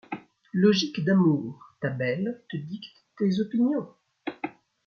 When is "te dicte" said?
2.49-2.97